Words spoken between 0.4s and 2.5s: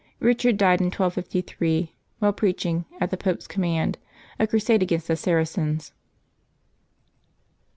ard died in 1253, while